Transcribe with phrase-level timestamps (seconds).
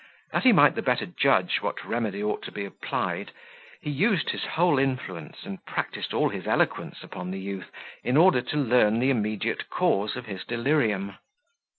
[0.31, 3.29] That he might the better judge what remedy ought to be applied,
[3.81, 7.69] he used his whole influence, and practised all his eloquence upon the youth,
[8.03, 11.17] in order to learn the immediate cause of his delirium.